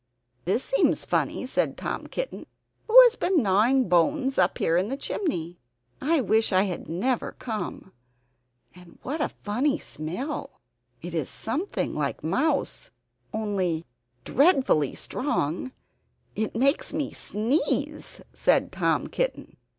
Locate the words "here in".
4.57-4.87